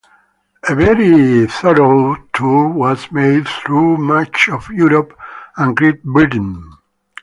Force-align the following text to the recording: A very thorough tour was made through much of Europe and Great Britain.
A 0.67 0.73
very 0.73 1.45
thorough 1.45 2.15
tour 2.33 2.69
was 2.69 3.11
made 3.11 3.47
through 3.47 3.97
much 3.97 4.49
of 4.49 4.67
Europe 4.71 5.15
and 5.55 5.77
Great 5.77 6.03
Britain. 6.03 6.73